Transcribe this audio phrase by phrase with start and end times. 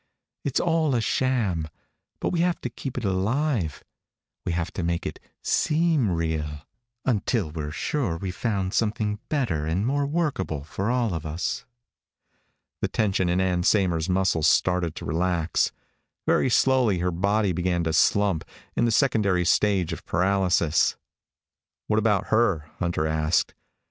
[0.43, 1.67] It's all a sham,
[2.19, 3.83] but we have to keep it alive.
[4.47, 6.63] We have to make it seem real
[7.05, 11.65] until we're sure we've found something better and more workable for all of us."
[12.81, 15.71] The tension in Ann Saymer's muscles started to relax.
[16.25, 18.43] Very slowly her body began to slump,
[18.75, 20.95] in the secondary stage of paralysis.
[21.85, 23.53] "What about her?" Hunter asked.